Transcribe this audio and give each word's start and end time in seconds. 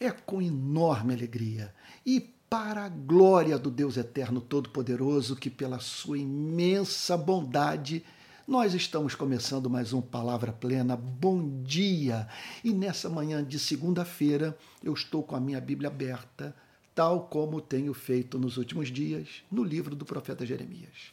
é 0.00 0.10
com 0.10 0.40
enorme 0.40 1.12
alegria 1.12 1.74
e 2.06 2.20
para 2.48 2.84
a 2.84 2.88
glória 2.88 3.58
do 3.58 3.70
Deus 3.70 3.96
Eterno 3.96 4.40
Todo-Poderoso 4.40 5.36
que, 5.36 5.50
pela 5.50 5.80
sua 5.80 6.18
imensa 6.18 7.16
bondade, 7.16 8.04
nós 8.46 8.72
estamos 8.72 9.14
começando 9.14 9.68
mais 9.68 9.92
um 9.92 10.00
Palavra 10.00 10.52
Plena. 10.52 10.96
Bom 10.96 11.62
dia! 11.62 12.26
E 12.64 12.72
nessa 12.72 13.10
manhã 13.10 13.44
de 13.44 13.58
segunda-feira 13.58 14.56
eu 14.82 14.94
estou 14.94 15.22
com 15.22 15.36
a 15.36 15.40
minha 15.40 15.60
Bíblia 15.60 15.90
aberta, 15.90 16.56
tal 16.94 17.26
como 17.26 17.60
tenho 17.60 17.92
feito 17.92 18.38
nos 18.38 18.56
últimos 18.56 18.88
dias, 18.88 19.42
no 19.50 19.62
livro 19.62 19.94
do 19.94 20.06
profeta 20.06 20.46
Jeremias, 20.46 21.12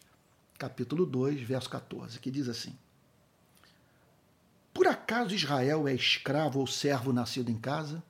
capítulo 0.58 1.06
2, 1.06 1.42
verso 1.42 1.70
14, 1.70 2.20
que 2.20 2.32
diz 2.32 2.48
assim: 2.48 2.74
Por 4.74 4.88
acaso 4.88 5.36
Israel 5.36 5.88
é 5.88 5.94
escravo 5.94 6.60
ou 6.60 6.68
servo 6.68 7.12
nascido 7.12 7.52
em 7.52 7.58
casa? 7.58 8.02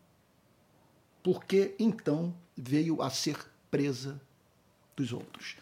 Porque 1.26 1.74
então 1.80 2.36
veio 2.56 3.02
a 3.02 3.10
ser 3.10 3.36
presa 3.72 4.22
dos 4.96 5.12
outros. 5.12 5.58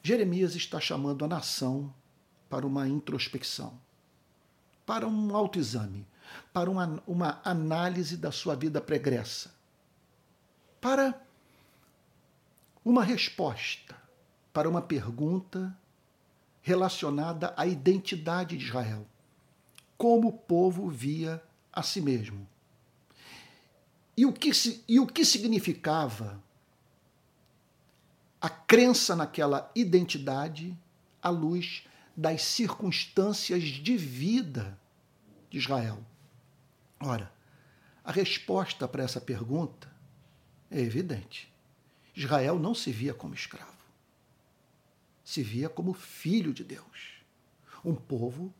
Jeremias 0.00 0.54
está 0.54 0.78
chamando 0.78 1.24
a 1.24 1.28
nação 1.28 1.92
para 2.48 2.64
uma 2.64 2.86
introspecção, 2.86 3.76
para 4.86 5.08
um 5.08 5.34
autoexame, 5.34 6.06
para 6.52 6.70
uma, 6.70 7.02
uma 7.06 7.40
análise 7.44 8.16
da 8.16 8.30
sua 8.30 8.54
vida 8.54 8.80
pregressa, 8.80 9.52
para 10.80 11.20
uma 12.84 13.02
resposta 13.02 14.04
para 14.54 14.68
uma 14.68 14.80
pergunta 14.80 15.76
relacionada 16.62 17.52
à 17.56 17.66
identidade 17.66 18.56
de 18.56 18.64
Israel. 18.64 19.04
Como 19.98 20.28
o 20.28 20.32
povo 20.32 20.88
via 20.88 21.42
a 21.72 21.82
si 21.82 22.00
mesmo. 22.00 22.46
E 24.16 24.24
o 24.24 24.32
que, 24.32 24.50
e 24.86 25.00
o 25.00 25.06
que 25.06 25.24
significava 25.24 26.42
a 28.40 28.48
crença 28.48 29.16
naquela 29.16 29.70
identidade 29.74 30.76
à 31.20 31.28
luz 31.30 31.84
das 32.16 32.42
circunstâncias 32.42 33.64
de 33.64 33.96
vida 33.96 34.78
de 35.50 35.58
Israel? 35.58 35.98
Ora, 37.00 37.32
a 38.04 38.12
resposta 38.12 38.86
para 38.86 39.02
essa 39.02 39.20
pergunta 39.20 39.90
é 40.70 40.80
evidente. 40.80 41.52
Israel 42.14 42.58
não 42.58 42.74
se 42.74 42.92
via 42.92 43.12
como 43.12 43.34
escravo, 43.34 43.72
se 45.24 45.42
via 45.42 45.68
como 45.68 45.92
filho 45.92 46.54
de 46.54 46.62
Deus, 46.62 47.14
um 47.84 47.96
povo 47.96 48.54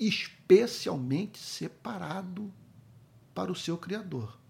especialmente 0.00 1.38
separado 1.38 2.50
para 3.34 3.52
o 3.52 3.54
seu 3.54 3.76
Criador 3.76 4.41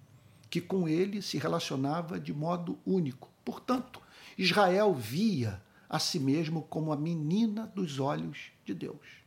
que 0.53 0.61
com 0.61 0.87
ele 0.87 1.23
se 1.23 1.39
relacionava 1.39 2.21
de 2.21 2.31
modo 2.31 2.79
único. 2.85 3.31
Portanto, 3.43 4.03
Israel 4.37 4.93
via 4.93 5.63
a 5.89 5.99
si 5.99 6.21
mesmo 6.21 6.61
como 6.65 6.93
a 6.93 6.97
menina 6.97 7.73
dos 7.75 7.99
olhos 7.99 8.53
de 8.63 8.75
Deus. 8.75 9.25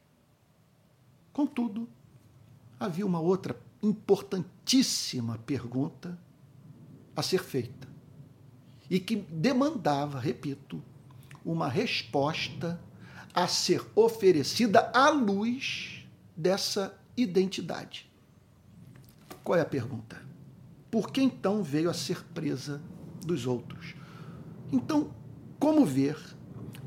Contudo, 1.33 1.89
havia 2.79 3.03
uma 3.03 3.19
outra 3.19 3.59
importantíssima 3.81 5.39
pergunta 5.39 6.15
a 7.15 7.23
ser 7.23 7.41
feita 7.41 7.87
e 8.87 8.99
que 8.99 9.15
demandava, 9.15 10.19
repito, 10.19 10.79
uma 11.43 11.67
resposta 11.67 12.79
a 13.33 13.47
ser 13.47 13.83
oferecida 13.95 14.91
à 14.93 15.09
luz 15.09 16.05
dessa 16.37 16.95
identidade. 17.17 18.07
Qual 19.43 19.57
é 19.57 19.61
a 19.63 19.65
pergunta? 19.65 20.23
Por 20.95 21.11
que 21.11 21.21
então 21.21 21.61
veio 21.61 21.89
a 21.89 21.93
ser 21.93 22.23
presa 22.33 22.81
dos 23.25 23.45
outros. 23.45 23.95
Então, 24.71 25.13
como 25.59 25.85
ver 25.85 26.17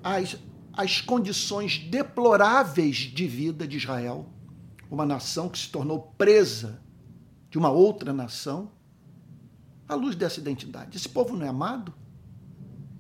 as, 0.03 0.39
as 0.73 1.03
condições 1.03 1.79
deploráveis 1.91 2.96
de 2.96 3.29
vida 3.29 3.69
de 3.69 3.77
Israel, 3.77 4.27
uma 4.91 5.05
nação 5.05 5.46
que 5.46 5.58
se 5.58 5.69
tornou 5.69 6.11
presa 6.17 6.80
de 7.51 7.58
uma 7.58 7.69
outra 7.69 8.11
nação, 8.14 8.70
à 9.86 9.95
luz 9.95 10.17
dessa 10.17 10.40
identidade? 10.40 10.96
Esse 10.96 11.11
povo 11.11 11.36
não 11.36 11.45
é 11.45 11.51
amado? 11.51 11.92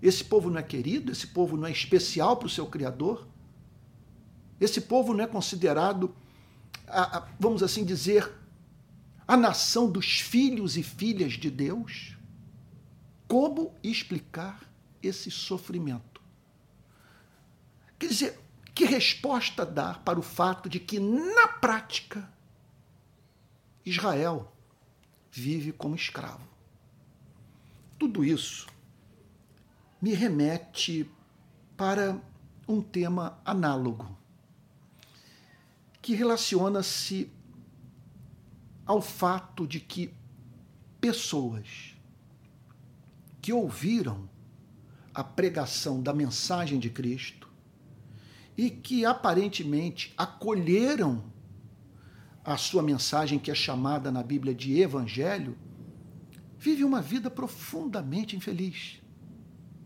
Esse 0.02 0.22
povo 0.22 0.50
não 0.50 0.58
é 0.58 0.62
querido? 0.62 1.10
Esse 1.10 1.28
povo 1.28 1.56
não 1.56 1.66
é 1.66 1.70
especial 1.70 2.36
para 2.36 2.48
o 2.48 2.50
seu 2.50 2.66
Criador? 2.66 3.26
Esse 4.60 4.82
povo 4.82 5.14
não 5.14 5.24
é 5.24 5.26
considerado, 5.26 6.14
vamos 7.40 7.62
assim 7.62 7.82
dizer, 7.82 8.30
a 9.28 9.36
nação 9.36 9.90
dos 9.90 10.20
filhos 10.20 10.78
e 10.78 10.82
filhas 10.82 11.34
de 11.34 11.50
Deus? 11.50 12.16
Como 13.28 13.74
explicar 13.82 14.66
esse 15.02 15.30
sofrimento? 15.30 16.22
Quer 17.98 18.08
dizer, 18.08 18.40
que 18.74 18.86
resposta 18.86 19.66
dar 19.66 20.02
para 20.02 20.18
o 20.18 20.22
fato 20.22 20.66
de 20.66 20.80
que, 20.80 20.98
na 20.98 21.46
prática, 21.46 22.32
Israel 23.84 24.50
vive 25.30 25.72
como 25.72 25.94
escravo? 25.94 26.48
Tudo 27.98 28.24
isso 28.24 28.66
me 30.00 30.14
remete 30.14 31.10
para 31.76 32.18
um 32.66 32.80
tema 32.80 33.38
análogo, 33.44 34.16
que 36.00 36.14
relaciona-se 36.14 37.30
ao 38.88 39.02
fato 39.02 39.66
de 39.66 39.78
que 39.78 40.14
pessoas 40.98 41.94
que 43.42 43.52
ouviram 43.52 44.28
a 45.14 45.22
pregação 45.22 46.02
da 46.02 46.14
mensagem 46.14 46.78
de 46.78 46.88
Cristo 46.88 47.48
e 48.56 48.70
que 48.70 49.04
aparentemente 49.04 50.14
acolheram 50.16 51.22
a 52.42 52.56
sua 52.56 52.82
mensagem, 52.82 53.38
que 53.38 53.50
é 53.50 53.54
chamada 53.54 54.10
na 54.10 54.22
Bíblia 54.22 54.54
de 54.54 54.80
Evangelho, 54.80 55.56
vive 56.58 56.82
uma 56.82 57.02
vida 57.02 57.30
profundamente 57.30 58.34
infeliz. 58.34 59.02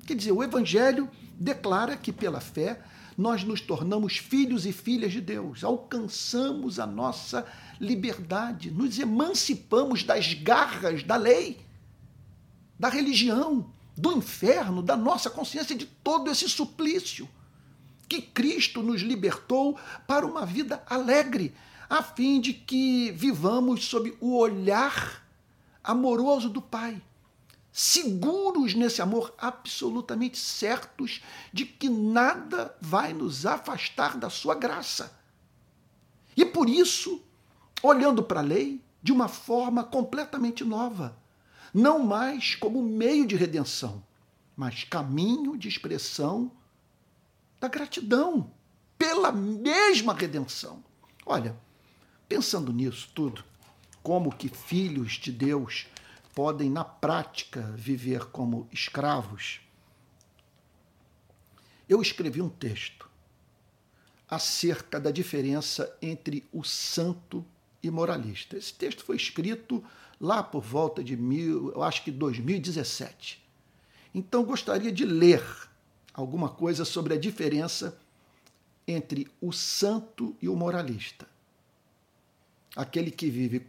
Quer 0.07 0.15
dizer, 0.15 0.31
o 0.31 0.45
Evangelho 0.45 1.11
declara 1.39 1.97
que 1.97 2.13
pela 2.13 2.41
fé 2.41 2.81
nós 3.17 3.45
nos 3.45 3.61
tornamos 3.61 4.17
filhos 4.17 4.65
e 4.67 4.73
filhas 4.73 5.13
de 5.13 5.21
Deus, 5.21 5.63
alcançamos 5.63 6.79
a 6.79 6.87
nossa 6.87 7.47
liberdade, 7.81 8.71
nos 8.71 8.99
emancipamos 8.99 10.03
das 10.03 10.33
garras 10.35 11.03
da 11.03 11.17
lei, 11.17 11.61
da 12.79 12.89
religião, 12.89 13.71
do 13.97 14.13
inferno, 14.13 14.83
da 14.83 14.97
nossa 14.97 15.29
consciência, 15.29 15.77
de 15.77 15.87
todo 15.87 16.31
esse 16.31 16.49
suplício 16.49 17.29
que 18.09 18.21
Cristo 18.21 18.83
nos 18.83 19.01
libertou 19.03 19.79
para 20.07 20.27
uma 20.27 20.45
vida 20.45 20.83
alegre, 20.87 21.55
a 21.89 22.03
fim 22.03 22.41
de 22.41 22.53
que 22.53 23.11
vivamos 23.13 23.85
sob 23.85 24.17
o 24.21 24.37
olhar 24.37 25.27
amoroso 25.85 26.49
do 26.49 26.61
Pai 26.61 27.01
seguros 27.73 28.75
nesse 28.75 29.01
amor, 29.01 29.35
absolutamente 29.39 30.39
certos 30.39 31.23
de 31.53 31.65
que 31.65 31.89
nada 31.89 32.77
vai 32.81 33.15
nos 33.15 33.47
afastar 33.47 34.19
da 34.19 34.29
sua 34.29 34.55
graça. 34.55 35.19
E 36.37 36.45
por 36.45 36.69
isso, 36.69 37.23
olhando 37.83 38.23
para 38.23 38.41
a 38.41 38.45
lei 38.45 38.83
de 39.03 39.11
uma 39.11 39.27
forma 39.27 39.83
completamente 39.83 40.63
nova, 40.65 41.17
não 41.73 41.99
mais 41.99 42.55
como 42.55 42.83
meio 42.83 43.27
de 43.27 43.37
redenção, 43.37 44.05
mas 44.55 44.85
caminho 44.85 45.57
de 45.57 45.69
expressão 45.69 46.53
da 47.59 47.69
gratidão 47.69 48.51
pela 48.99 49.33
mesma 49.33 50.13
redenção. 50.13 50.85
Olha, 51.25 51.57
pensando 52.29 52.73
nisso 52.73 53.09
tudo, 53.15 53.43
como 54.03 54.35
que 54.35 54.49
filhos 54.49 55.13
de 55.13 55.33
Deus 55.33 55.87
podem, 56.35 56.71
na 56.71 56.85
prática, 56.85 57.61
viver 57.77 58.27
como 58.27 58.69
escravos, 58.73 59.61
eu 61.89 62.01
escrevi 62.01 62.41
um 62.41 62.49
texto 62.49 63.09
acerca 64.29 64.99
da 64.99 65.11
diferença 65.11 65.95
entre 66.01 66.49
o 66.53 66.65
santo 66.65 67.45
e 67.83 67.91
moralista. 67.91 68.57
Esse 68.57 68.73
texto 68.73 69.05
foi 69.05 69.17
escrito 69.17 69.85
lá 70.19 70.43
por 70.43 70.63
volta 70.63 71.05
de 71.05 71.17
mil, 71.17 71.71
eu 71.73 71.83
acho 71.83 72.03
que 72.03 72.11
2017. 72.11 73.43
Então 74.15 74.45
gostaria 74.45 74.91
de 74.91 75.05
ler 75.05 75.43
alguma 76.15 76.49
coisa 76.49 76.85
sobre 76.85 77.15
a 77.15 77.19
diferença 77.19 77.99
entre 78.87 79.29
o 79.41 79.53
santo 79.53 80.37
e 80.41 80.49
o 80.49 80.57
moralista. 80.57 81.27
Aquele 82.75 83.11
que 83.11 83.29
vive 83.29 83.67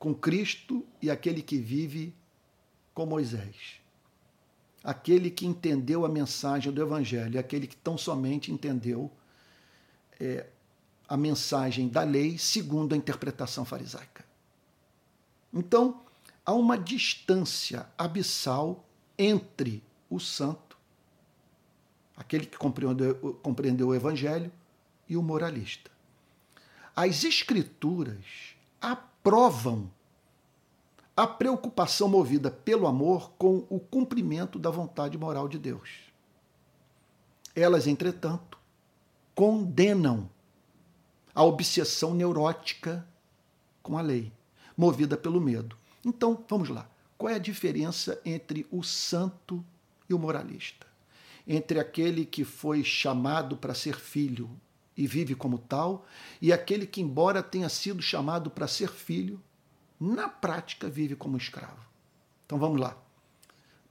com 0.00 0.14
Cristo 0.14 0.84
e 1.02 1.10
aquele 1.10 1.42
que 1.42 1.58
vive 1.58 2.14
com 2.94 3.04
Moisés. 3.04 3.78
Aquele 4.82 5.30
que 5.30 5.46
entendeu 5.46 6.06
a 6.06 6.08
mensagem 6.08 6.72
do 6.72 6.80
Evangelho, 6.80 7.38
aquele 7.38 7.66
que 7.66 7.76
tão 7.76 7.98
somente 7.98 8.50
entendeu 8.50 9.12
é, 10.18 10.46
a 11.06 11.18
mensagem 11.18 11.86
da 11.86 12.02
lei 12.02 12.38
segundo 12.38 12.94
a 12.94 12.96
interpretação 12.96 13.62
farisaica. 13.62 14.24
Então, 15.52 16.00
há 16.46 16.54
uma 16.54 16.78
distância 16.78 17.86
abissal 17.98 18.82
entre 19.18 19.84
o 20.08 20.18
santo, 20.18 20.78
aquele 22.16 22.46
que 22.46 22.56
compreendeu, 22.56 23.34
compreendeu 23.42 23.88
o 23.88 23.94
evangelho, 23.94 24.50
e 25.06 25.16
o 25.16 25.22
moralista. 25.22 25.90
As 26.94 27.24
escrituras 27.24 28.54
aprovam 28.80 29.90
a 31.16 31.26
preocupação 31.26 32.08
movida 32.08 32.50
pelo 32.50 32.86
amor 32.86 33.32
com 33.32 33.66
o 33.68 33.78
cumprimento 33.78 34.58
da 34.58 34.70
vontade 34.70 35.18
moral 35.18 35.48
de 35.48 35.58
Deus. 35.58 35.90
Elas, 37.54 37.86
entretanto, 37.86 38.58
condenam 39.34 40.30
a 41.34 41.44
obsessão 41.44 42.14
neurótica 42.14 43.06
com 43.82 43.98
a 43.98 44.00
lei, 44.00 44.32
movida 44.76 45.16
pelo 45.16 45.40
medo. 45.40 45.76
Então, 46.04 46.42
vamos 46.48 46.68
lá. 46.68 46.88
Qual 47.18 47.30
é 47.30 47.34
a 47.34 47.38
diferença 47.38 48.20
entre 48.24 48.66
o 48.70 48.82
santo 48.82 49.64
e 50.08 50.14
o 50.14 50.18
moralista? 50.18 50.86
Entre 51.46 51.78
aquele 51.78 52.24
que 52.24 52.44
foi 52.44 52.82
chamado 52.82 53.56
para 53.56 53.74
ser 53.74 53.96
filho 53.96 54.48
e 54.96 55.06
vive 55.06 55.34
como 55.34 55.58
tal, 55.58 56.06
e 56.40 56.52
aquele 56.52 56.86
que, 56.86 57.00
embora 57.00 57.42
tenha 57.42 57.68
sido 57.68 58.02
chamado 58.02 58.50
para 58.50 58.68
ser 58.68 58.90
filho, 58.90 59.40
na 59.98 60.28
prática 60.28 60.88
vive 60.88 61.14
como 61.14 61.36
escravo. 61.36 61.84
Então 62.46 62.58
vamos 62.58 62.80
lá. 62.80 62.96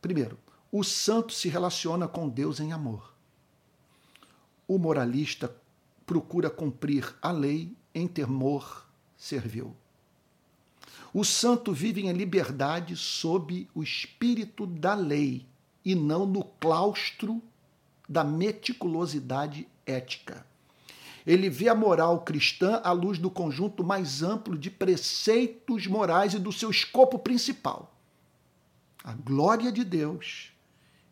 Primeiro, 0.01 0.37
o 0.71 0.83
santo 0.83 1.33
se 1.33 1.49
relaciona 1.49 2.07
com 2.07 2.27
Deus 2.27 2.59
em 2.59 2.71
amor. 2.71 3.13
O 4.67 4.77
moralista 4.77 5.55
procura 6.05 6.49
cumprir 6.49 7.15
a 7.21 7.31
lei 7.31 7.75
em 7.93 8.07
temor 8.07 8.87
servil. 9.17 9.75
O 11.13 11.23
santo 11.25 11.73
vive 11.73 12.01
em 12.01 12.11
liberdade 12.11 12.95
sob 12.95 13.67
o 13.73 13.81
espírito 13.81 14.67
da 14.67 14.93
lei 14.93 15.47
e 15.83 15.95
não 15.95 16.25
no 16.25 16.43
claustro 16.43 17.41
da 18.07 18.23
meticulosidade 18.23 19.67
ética. 19.85 20.45
Ele 21.29 21.47
vê 21.47 21.69
a 21.69 21.75
moral 21.75 22.21
cristã 22.21 22.81
à 22.83 22.91
luz 22.91 23.19
do 23.19 23.29
conjunto 23.29 23.83
mais 23.83 24.23
amplo 24.23 24.57
de 24.57 24.71
preceitos 24.71 25.85
morais 25.85 26.33
e 26.33 26.39
do 26.39 26.51
seu 26.51 26.71
escopo 26.71 27.19
principal: 27.19 27.95
a 29.03 29.13
glória 29.13 29.71
de 29.71 29.83
Deus 29.83 30.51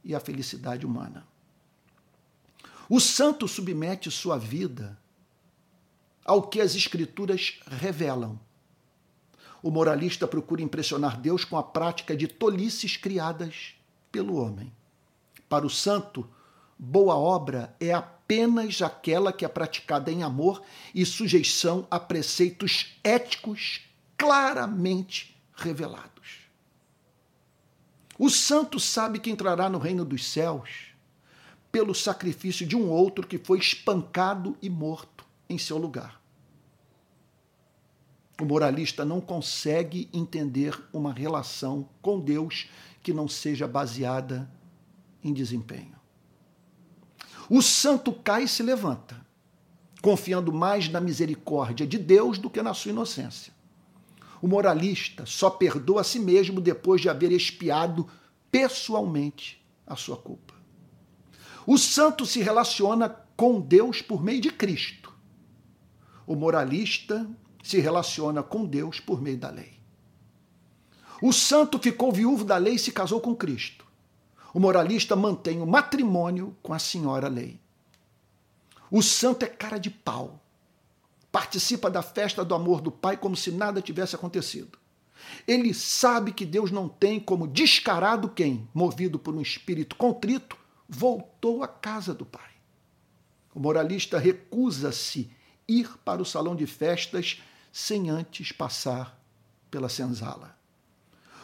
e 0.04 0.16
a 0.16 0.20
felicidade 0.20 0.88
humana. 0.88 1.24
O 2.90 3.00
santo 3.00 3.48
submete 3.48 4.10
sua 4.10 4.40
vida 4.40 4.98
ao 6.26 6.42
que 6.42 6.62
as 6.62 6.74
Escrituras 6.74 7.60
revelam. 7.68 8.40
O 9.62 9.70
moralista 9.70 10.28
procura 10.28 10.64
impressionar 10.64 11.22
Deus 11.22 11.46
com 11.46 11.58
a 11.58 11.64
prática 11.64 12.18
de 12.18 12.28
tolices 12.28 12.98
criadas 12.98 13.76
pelo 14.12 14.38
homem. 14.38 14.74
Para 15.48 15.64
o 15.64 15.70
santo, 15.70 16.28
boa 16.80 17.16
obra 17.16 17.76
é 17.80 17.94
apenas 18.28 18.82
aquela 18.82 19.32
que 19.32 19.46
é 19.46 19.48
praticada 19.48 20.12
em 20.12 20.22
amor 20.22 20.62
e 20.94 21.06
sujeição 21.06 21.88
a 21.90 21.98
preceitos 21.98 22.98
éticos 23.02 23.88
claramente 24.18 25.34
revelados. 25.56 26.42
O 28.20 28.30
santo 28.30 28.82
sabe 28.82 29.20
que 29.20 29.30
entrará 29.30 29.70
no 29.70 29.78
reino 29.78 30.04
dos 30.04 30.26
céus 30.26 30.88
pelo 31.72 31.96
sacrifício 31.96 32.68
de 32.68 32.76
um 32.76 32.90
outro 32.90 33.26
que 33.26 33.38
foi 33.38 33.60
espancado 33.60 34.58
e 34.62 34.70
morto 34.70 35.26
em 35.50 35.58
seu 35.58 35.78
lugar. 35.78 36.22
O 38.42 38.44
moralista 38.44 39.06
não 39.06 39.22
consegue 39.22 40.10
entender 40.12 40.78
uma 40.92 41.14
relação 41.14 41.88
com 42.02 42.20
Deus 42.20 42.68
que 43.02 43.14
não 43.14 43.28
seja 43.28 43.66
baseada 43.68 44.52
em 45.24 45.34
desempenho. 45.34 45.97
O 47.50 47.62
santo 47.62 48.12
cai 48.12 48.44
e 48.44 48.48
se 48.48 48.62
levanta, 48.62 49.26
confiando 50.02 50.52
mais 50.52 50.90
na 50.90 51.00
misericórdia 51.00 51.88
de 51.88 51.98
Deus 51.98 52.38
do 52.38 52.50
que 52.50 52.62
na 52.62 52.74
sua 52.74 52.92
inocência. 52.92 53.54
O 54.42 54.48
moralista 54.48 55.26
só 55.26 55.50
perdoa 55.50 56.02
a 56.02 56.04
si 56.04 56.20
mesmo 56.20 56.62
depois 56.62 57.02
de 57.02 57.10
haver 57.10 57.32
expiado 57.32 58.08
pessoalmente 58.52 59.66
a 59.86 59.96
sua 59.96 60.18
culpa. 60.18 60.54
O 61.66 61.78
santo 61.78 62.26
se 62.26 62.42
relaciona 62.42 63.10
com 63.36 63.60
Deus 63.60 64.02
por 64.02 64.24
meio 64.24 64.42
de 64.42 64.52
Cristo. 64.52 65.14
O 66.26 66.36
moralista 66.36 67.28
se 67.64 67.80
relaciona 67.80 68.44
com 68.44 68.66
Deus 68.66 69.00
por 69.00 69.22
meio 69.22 69.38
da 69.38 69.50
lei. 69.50 69.74
O 71.22 71.34
santo 71.34 71.80
ficou 71.80 72.12
viúvo 72.12 72.44
da 72.44 72.58
lei 72.58 72.76
e 72.76 72.80
se 72.80 72.92
casou 72.92 73.20
com 73.20 73.36
Cristo. 73.36 73.87
O 74.58 74.60
moralista 74.60 75.16
mantém 75.16 75.62
o 75.62 75.68
matrimônio 75.68 76.58
com 76.64 76.74
a 76.74 76.80
senhora 76.80 77.28
lei. 77.28 77.60
O 78.90 79.04
santo 79.04 79.44
é 79.44 79.48
cara 79.48 79.78
de 79.78 79.92
pau. 79.92 80.42
Participa 81.32 81.92
da 81.92 82.02
festa 82.02 82.44
do 82.44 82.56
amor 82.56 82.82
do 82.82 82.90
Pai 82.92 83.18
como 83.18 83.36
se 83.36 83.52
nada 83.52 83.84
tivesse 83.84 84.16
acontecido. 84.16 84.80
Ele 85.48 85.76
sabe 85.76 86.32
que 86.32 86.44
Deus 86.44 86.72
não 86.72 86.90
tem 86.90 87.20
como 87.20 87.48
descarado 87.48 88.30
quem, 88.30 88.68
movido 88.74 89.20
por 89.20 89.36
um 89.36 89.42
espírito 89.42 89.96
contrito, 89.96 90.58
voltou 90.90 91.62
à 91.62 91.68
casa 91.68 92.12
do 92.12 92.26
pai. 92.26 92.50
O 93.54 93.60
moralista 93.60 94.18
recusa-se 94.18 95.30
ir 95.68 96.00
para 96.04 96.20
o 96.20 96.26
salão 96.26 96.56
de 96.56 96.66
festas 96.66 97.44
sem 97.72 98.10
antes 98.10 98.52
passar 98.52 99.22
pela 99.70 99.88
senzala. 99.88 100.57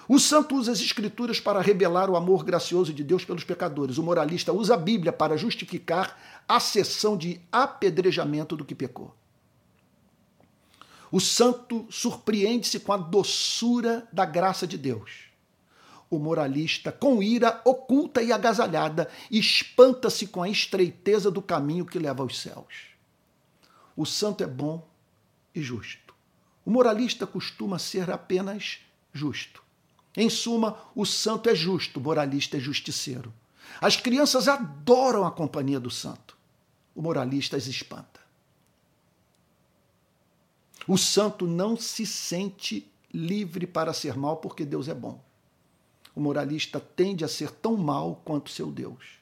O 0.07 0.19
santo 0.19 0.55
usa 0.55 0.71
as 0.71 0.81
escrituras 0.81 1.39
para 1.39 1.61
revelar 1.61 2.09
o 2.09 2.15
amor 2.15 2.43
gracioso 2.43 2.93
de 2.93 3.03
Deus 3.03 3.23
pelos 3.23 3.43
pecadores. 3.43 3.97
O 3.97 4.03
moralista 4.03 4.51
usa 4.51 4.73
a 4.73 4.77
Bíblia 4.77 5.13
para 5.13 5.37
justificar 5.37 6.43
a 6.47 6.59
sessão 6.59 7.17
de 7.17 7.39
apedrejamento 7.51 8.55
do 8.55 8.65
que 8.65 8.75
pecou. 8.75 9.15
O 11.11 11.19
santo 11.19 11.85
surpreende-se 11.89 12.79
com 12.79 12.91
a 12.91 12.97
doçura 12.97 14.07
da 14.11 14.25
graça 14.25 14.67
de 14.67 14.77
Deus 14.77 15.33
o 16.15 16.19
moralista, 16.19 16.91
com 16.91 17.21
ira 17.21 17.61
oculta 17.65 18.21
e 18.21 18.31
agasalhada, 18.31 19.09
espanta-se 19.31 20.27
com 20.27 20.43
a 20.43 20.49
estreiteza 20.49 21.31
do 21.31 21.41
caminho 21.41 21.85
que 21.85 21.99
leva 21.99 22.21
aos 22.21 22.39
céus. 22.39 22.93
O 23.95 24.05
santo 24.05 24.43
é 24.43 24.47
bom 24.47 24.87
e 25.53 25.61
justo. 25.61 26.13
O 26.65 26.71
moralista 26.71 27.27
costuma 27.27 27.77
ser 27.77 28.09
apenas 28.09 28.79
justo. 29.11 29.62
Em 30.15 30.29
suma, 30.29 30.77
o 30.95 31.05
santo 31.05 31.49
é 31.49 31.55
justo, 31.55 31.99
o 31.99 32.03
moralista 32.03 32.57
é 32.57 32.59
justiceiro. 32.59 33.33
As 33.81 33.95
crianças 33.95 34.47
adoram 34.47 35.25
a 35.25 35.31
companhia 35.31 35.79
do 35.79 35.89
santo. 35.89 36.37
O 36.95 37.01
moralista 37.01 37.57
as 37.57 37.65
espanta. 37.65 38.21
O 40.87 40.97
santo 40.97 41.47
não 41.47 41.75
se 41.75 42.05
sente 42.05 42.89
livre 43.11 43.65
para 43.65 43.93
ser 43.93 44.15
mal 44.15 44.37
porque 44.37 44.65
Deus 44.65 44.87
é 44.87 44.93
bom 44.93 45.19
o 46.15 46.21
moralista 46.21 46.79
tende 46.79 47.25
a 47.25 47.27
ser 47.27 47.49
tão 47.51 47.75
mau 47.75 48.21
quanto 48.23 48.51
seu 48.51 48.71
Deus. 48.71 49.19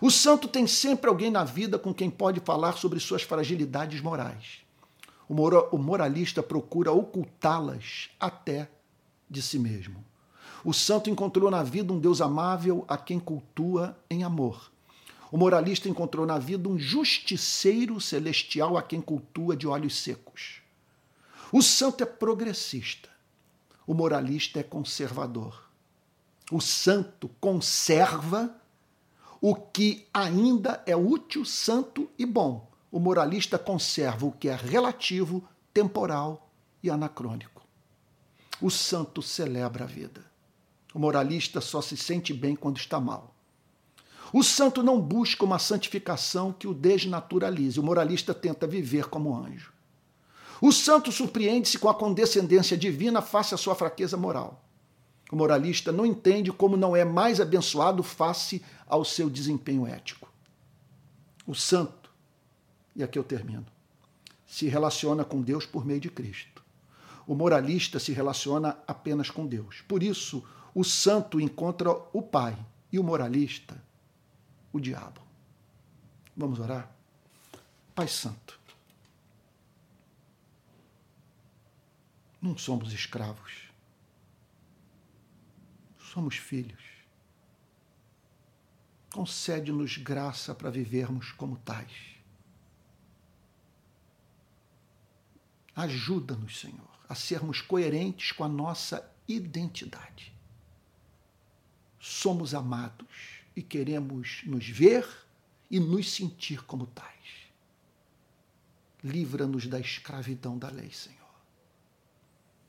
O 0.00 0.10
santo 0.10 0.48
tem 0.48 0.66
sempre 0.66 1.08
alguém 1.08 1.30
na 1.30 1.44
vida 1.44 1.78
com 1.78 1.92
quem 1.92 2.10
pode 2.10 2.40
falar 2.40 2.76
sobre 2.76 3.00
suas 3.00 3.22
fragilidades 3.22 4.00
morais. 4.00 4.60
O 5.28 5.78
moralista 5.78 6.42
procura 6.42 6.92
ocultá-las 6.92 8.10
até 8.20 8.68
de 9.28 9.42
si 9.42 9.58
mesmo. 9.58 10.04
O 10.64 10.72
santo 10.72 11.10
encontrou 11.10 11.50
na 11.50 11.62
vida 11.62 11.92
um 11.92 11.98
Deus 11.98 12.20
amável 12.20 12.84
a 12.88 12.96
quem 12.96 13.20
cultua 13.20 13.96
em 14.08 14.24
amor. 14.24 14.70
O 15.30 15.36
moralista 15.36 15.88
encontrou 15.88 16.24
na 16.24 16.38
vida 16.38 16.68
um 16.68 16.78
justiceiro 16.78 18.00
celestial 18.00 18.76
a 18.76 18.82
quem 18.82 19.00
cultua 19.00 19.56
de 19.56 19.66
olhos 19.66 19.98
secos. 19.98 20.62
O 21.52 21.60
santo 21.60 22.02
é 22.02 22.06
progressista. 22.06 23.08
O 23.86 23.94
moralista 23.94 24.60
é 24.60 24.62
conservador. 24.62 25.68
O 26.50 26.60
santo 26.60 27.28
conserva 27.40 28.54
o 29.40 29.54
que 29.54 30.06
ainda 30.12 30.82
é 30.86 30.96
útil, 30.96 31.44
santo 31.44 32.08
e 32.18 32.24
bom. 32.24 32.66
O 32.90 32.98
moralista 32.98 33.58
conserva 33.58 34.24
o 34.24 34.32
que 34.32 34.48
é 34.48 34.54
relativo, 34.54 35.46
temporal 35.72 36.48
e 36.82 36.88
anacrônico. 36.88 37.53
O 38.64 38.70
santo 38.70 39.20
celebra 39.20 39.84
a 39.84 39.86
vida. 39.86 40.24
O 40.94 40.98
moralista 40.98 41.60
só 41.60 41.82
se 41.82 41.98
sente 41.98 42.32
bem 42.32 42.56
quando 42.56 42.78
está 42.78 42.98
mal. 42.98 43.34
O 44.32 44.42
santo 44.42 44.82
não 44.82 44.98
busca 44.98 45.44
uma 45.44 45.58
santificação 45.58 46.50
que 46.50 46.66
o 46.66 46.72
desnaturalize. 46.72 47.78
O 47.78 47.82
moralista 47.82 48.32
tenta 48.32 48.66
viver 48.66 49.10
como 49.10 49.36
anjo. 49.36 49.70
O 50.62 50.72
santo 50.72 51.12
surpreende-se 51.12 51.78
com 51.78 51.90
a 51.90 51.94
condescendência 51.94 52.74
divina 52.74 53.20
face 53.20 53.54
à 53.54 53.58
sua 53.58 53.74
fraqueza 53.74 54.16
moral. 54.16 54.64
O 55.30 55.36
moralista 55.36 55.92
não 55.92 56.06
entende 56.06 56.50
como 56.50 56.74
não 56.74 56.96
é 56.96 57.04
mais 57.04 57.42
abençoado 57.42 58.02
face 58.02 58.64
ao 58.86 59.04
seu 59.04 59.28
desempenho 59.28 59.86
ético. 59.86 60.32
O 61.46 61.54
santo, 61.54 62.10
e 62.96 63.02
aqui 63.02 63.18
eu 63.18 63.24
termino, 63.24 63.66
se 64.46 64.68
relaciona 64.68 65.22
com 65.22 65.42
Deus 65.42 65.66
por 65.66 65.84
meio 65.84 66.00
de 66.00 66.08
Cristo. 66.08 66.53
O 67.26 67.34
moralista 67.34 67.98
se 67.98 68.12
relaciona 68.12 68.78
apenas 68.86 69.30
com 69.30 69.46
Deus. 69.46 69.80
Por 69.82 70.02
isso, 70.02 70.44
o 70.74 70.84
santo 70.84 71.40
encontra 71.40 71.90
o 72.12 72.20
Pai 72.20 72.56
e 72.92 72.98
o 72.98 73.04
moralista, 73.04 73.82
o 74.72 74.80
diabo. 74.80 75.20
Vamos 76.36 76.58
orar? 76.58 76.90
Pai 77.94 78.08
Santo, 78.08 78.58
não 82.42 82.58
somos 82.58 82.92
escravos, 82.92 83.68
somos 85.98 86.36
filhos. 86.36 86.82
Concede-nos 89.12 89.96
graça 89.96 90.52
para 90.52 90.70
vivermos 90.70 91.30
como 91.30 91.56
tais. 91.58 92.16
Ajuda-nos, 95.76 96.58
Senhor, 96.58 96.93
a 97.08 97.14
sermos 97.14 97.60
coerentes 97.60 98.32
com 98.32 98.44
a 98.44 98.48
nossa 98.48 99.08
identidade. 99.28 100.32
Somos 101.98 102.54
amados 102.54 103.40
e 103.56 103.62
queremos 103.62 104.42
nos 104.44 104.68
ver 104.68 105.06
e 105.70 105.80
nos 105.80 106.10
sentir 106.12 106.62
como 106.64 106.86
tais. 106.86 107.10
Livra-nos 109.02 109.66
da 109.66 109.78
escravidão 109.78 110.58
da 110.58 110.68
lei, 110.68 110.90
Senhor. 110.90 111.18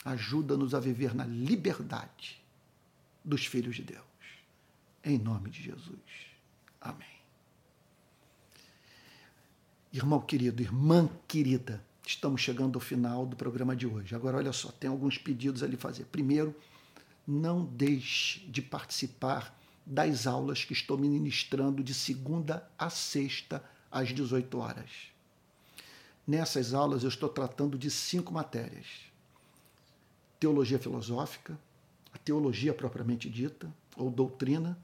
Ajuda-nos 0.03 0.73
a 0.73 0.79
viver 0.79 1.13
na 1.15 1.25
liberdade 1.25 2.41
dos 3.23 3.45
filhos 3.45 3.75
de 3.75 3.83
Deus. 3.83 4.03
Em 5.03 5.17
nome 5.17 5.49
de 5.49 5.63
Jesus. 5.63 5.99
Amém. 6.79 7.15
Irmão 9.91 10.19
querido, 10.19 10.61
irmã 10.61 11.09
querida, 11.27 11.83
estamos 12.05 12.41
chegando 12.41 12.77
ao 12.77 12.81
final 12.81 13.25
do 13.25 13.35
programa 13.35 13.75
de 13.75 13.87
hoje. 13.87 14.15
Agora, 14.15 14.37
olha 14.37 14.53
só, 14.53 14.71
tem 14.71 14.89
alguns 14.89 15.17
pedidos 15.17 15.63
ali 15.63 15.75
fazer. 15.75 16.05
Primeiro, 16.05 16.55
não 17.27 17.65
deixe 17.65 18.41
de 18.47 18.61
participar 18.61 19.57
das 19.85 20.25
aulas 20.27 20.63
que 20.63 20.73
estou 20.73 20.97
ministrando 20.97 21.83
de 21.83 21.93
segunda 21.93 22.67
a 22.77 22.89
sexta, 22.89 23.63
às 23.91 24.09
18 24.09 24.57
horas. 24.57 24.89
Nessas 26.27 26.73
aulas 26.73 27.03
eu 27.03 27.09
estou 27.09 27.29
tratando 27.29 27.77
de 27.77 27.89
cinco 27.89 28.33
matérias: 28.33 28.87
teologia 30.39 30.79
filosófica, 30.79 31.57
a 32.11 32.17
teologia 32.17 32.73
propriamente 32.73 33.29
dita, 33.29 33.73
ou 33.95 34.09
doutrina, 34.09 34.77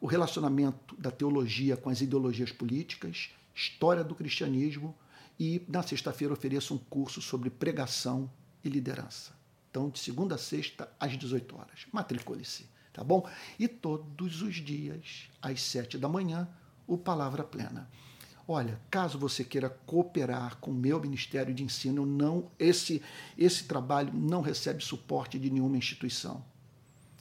o 0.00 0.06
relacionamento 0.06 0.96
da 0.96 1.10
teologia 1.10 1.76
com 1.76 1.90
as 1.90 2.00
ideologias 2.00 2.52
políticas, 2.52 3.30
história 3.54 4.04
do 4.04 4.14
cristianismo 4.14 4.94
e, 5.38 5.62
na 5.68 5.82
sexta-feira, 5.82 6.34
ofereço 6.34 6.74
um 6.74 6.78
curso 6.78 7.22
sobre 7.22 7.50
pregação 7.50 8.30
e 8.64 8.68
liderança. 8.68 9.32
Então, 9.70 9.90
de 9.90 9.98
segunda 9.98 10.34
a 10.34 10.38
sexta, 10.38 10.90
às 10.98 11.16
18 11.16 11.56
horas. 11.56 11.86
Matricule-se 11.92 12.66
tá 12.98 13.04
bom? 13.04 13.24
E 13.56 13.68
todos 13.68 14.42
os 14.42 14.56
dias, 14.56 15.30
às 15.40 15.62
sete 15.62 15.96
da 15.96 16.08
manhã, 16.08 16.48
o 16.84 16.98
Palavra 16.98 17.44
Plena. 17.44 17.88
Olha, 18.46 18.80
caso 18.90 19.16
você 19.16 19.44
queira 19.44 19.70
cooperar 19.70 20.56
com 20.56 20.72
o 20.72 20.74
meu 20.74 21.00
Ministério 21.00 21.54
de 21.54 21.62
Ensino, 21.62 22.04
não 22.04 22.50
esse 22.58 23.00
esse 23.36 23.64
trabalho 23.64 24.12
não 24.12 24.40
recebe 24.40 24.82
suporte 24.82 25.38
de 25.38 25.48
nenhuma 25.48 25.76
instituição, 25.76 26.44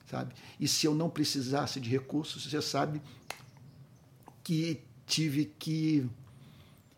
sabe? 0.08 0.34
E 0.60 0.68
se 0.68 0.88
eu 0.88 0.96
não 0.96 1.12
precisasse 1.12 1.80
de 1.80 1.92
recursos, 1.92 2.50
você 2.50 2.62
sabe 2.62 3.00
que 4.44 4.82
tive 5.06 5.46
que 5.60 6.10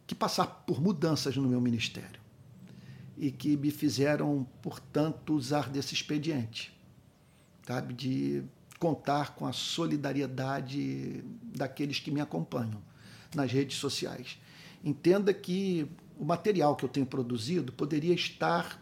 que 0.10 0.16
passar 0.16 0.48
por 0.66 0.82
mudanças 0.82 1.38
no 1.38 1.48
meu 1.48 1.62
ministério 1.62 2.20
e 3.16 3.30
que 3.30 3.56
me 3.56 3.70
fizeram, 3.70 4.48
portanto, 4.60 5.36
usar 5.36 5.70
desse 5.70 5.94
expediente, 5.94 6.76
sabe, 7.62 7.94
de 7.94 8.44
contar 8.80 9.36
com 9.36 9.46
a 9.46 9.54
solidariedade 9.54 11.24
daqueles 11.56 12.00
que 12.00 12.10
me 12.10 12.20
acompanham 12.20 12.82
nas 13.36 13.52
redes 13.52 13.78
sociais. 13.78 14.40
Entenda 14.84 15.32
que 15.32 15.88
o 16.18 16.26
material 16.26 16.76
que 16.76 16.86
eu 16.86 16.90
tenho 16.90 17.06
produzido 17.06 17.72
poderia 17.72 18.16
estar 18.16 18.82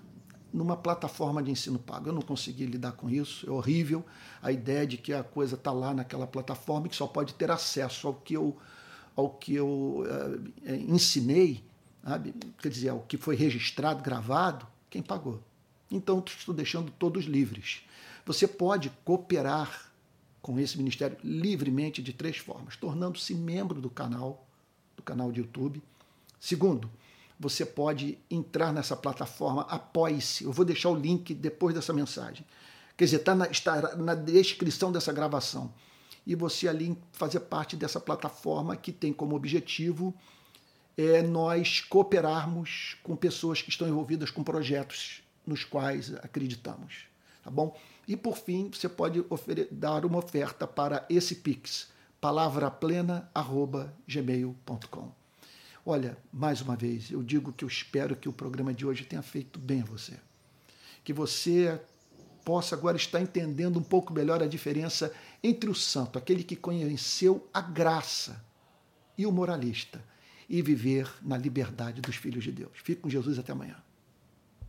numa 0.54 0.78
plataforma 0.78 1.44
de 1.44 1.52
ensino 1.52 1.78
pago. 1.78 2.08
Eu 2.08 2.14
não 2.14 2.22
consegui 2.22 2.66
lidar 2.68 2.94
com 2.94 3.10
isso, 3.10 3.46
é 3.46 3.52
horrível 3.52 4.06
a 4.42 4.50
ideia 4.50 4.88
de 4.88 4.96
que 4.96 5.12
a 5.12 5.26
coisa 5.26 5.56
está 5.56 5.74
lá 5.74 5.94
naquela 5.94 6.26
plataforma 6.26 6.88
e 6.88 6.90
que 6.90 6.96
só 6.96 7.06
pode 7.06 7.34
ter 7.34 7.52
acesso 7.52 8.08
ao 8.08 8.14
que 8.14 8.34
eu, 8.34 8.56
ao 9.18 9.32
que 9.32 9.56
eu 9.56 10.04
uh, 10.06 10.70
ensinei, 10.88 11.64
sabe? 12.04 12.36
quer 12.62 12.70
dizer, 12.70 12.90
ao 12.90 13.00
que 13.00 13.18
foi 13.18 13.36
registrado, 13.36 14.04
gravado, 14.04 14.68
quem 14.92 15.02
pagou. 15.02 15.42
Então, 15.90 16.24
estou 16.26 16.54
deixando 16.54 16.92
todos 16.92 17.26
livres. 17.26 17.82
Você 18.28 18.48
pode 18.48 18.92
cooperar 19.04 19.92
com 20.40 20.60
esse 20.60 20.78
ministério 20.78 21.18
livremente 21.24 22.02
de 22.02 22.14
três 22.14 22.38
formas: 22.38 22.76
tornando-se 22.76 23.34
membro 23.34 23.82
do 23.82 23.90
canal, 23.90 24.46
do 24.96 25.02
canal 25.02 25.32
de 25.32 25.40
YouTube. 25.40 25.82
Segundo, 26.40 26.90
você 27.40 27.66
pode 27.66 28.20
entrar 28.30 28.72
nessa 28.72 28.96
plataforma, 28.96 29.64
apoie-se. 29.64 30.44
Eu 30.44 30.52
vou 30.52 30.64
deixar 30.64 30.90
o 30.90 30.96
link 30.96 31.34
depois 31.34 31.74
dessa 31.74 31.92
mensagem. 31.92 32.46
Quer 32.96 33.06
dizer, 33.06 33.20
tá 33.20 33.34
na, 33.34 33.48
está 33.48 33.96
na 33.96 34.14
descrição 34.14 34.92
dessa 34.92 35.12
gravação. 35.12 35.74
E 36.28 36.36
você 36.36 36.68
ali 36.68 36.96
fazer 37.14 37.40
parte 37.40 37.76
dessa 37.78 38.02
plataforma 38.02 38.76
que 38.76 38.92
tem 38.92 39.14
como 39.14 39.34
objetivo 39.34 40.14
é 40.98 41.22
nós 41.22 41.80
cooperarmos 41.80 42.98
com 43.02 43.16
pessoas 43.16 43.62
que 43.62 43.70
estão 43.70 43.88
envolvidas 43.88 44.30
com 44.30 44.44
projetos 44.44 45.24
nos 45.46 45.64
quais 45.64 46.14
acreditamos. 46.16 47.06
Tá 47.42 47.50
bom? 47.50 47.74
E 48.06 48.18
por 48.18 48.38
fim, 48.38 48.70
você 48.70 48.90
pode 48.90 49.24
dar 49.72 50.04
uma 50.04 50.20
oferta 50.20 50.68
para 50.68 51.06
esse 51.10 51.36
Pix, 51.36 51.88
palavraplena.gmail.com. 52.20 55.12
Olha, 55.86 56.18
mais 56.34 56.60
uma 56.60 56.76
vez, 56.76 57.10
eu 57.10 57.24
digo 57.24 57.54
que 57.54 57.64
eu 57.64 57.70
espero 57.70 58.18
que 58.18 58.28
o 58.28 58.34
programa 58.34 58.74
de 58.74 58.86
hoje 58.86 59.06
tenha 59.06 59.22
feito 59.22 59.58
bem 59.58 59.82
a 59.82 59.86
você. 59.86 60.20
Que 61.06 61.14
você 61.14 61.80
possa 62.44 62.76
agora 62.76 62.98
estar 62.98 63.22
entendendo 63.22 63.78
um 63.78 63.84
pouco 63.84 64.14
melhor 64.14 64.44
a 64.44 64.48
diferença 64.48 65.14
entre 65.44 65.70
o 65.70 65.76
santo, 65.76 66.18
aquele 66.18 66.44
que 66.44 66.56
conheceu 66.56 67.48
a 67.54 67.62
graça, 67.62 68.46
e 69.18 69.26
o 69.26 69.32
moralista, 69.32 70.04
e 70.48 70.62
viver 70.62 71.12
na 71.22 71.38
liberdade 71.38 72.02
dos 72.02 72.16
filhos 72.16 72.44
de 72.44 72.52
Deus. 72.52 72.72
Fique 72.76 73.02
com 73.02 73.10
Jesus 73.10 73.40
até 73.40 73.52
amanhã. 73.52 73.82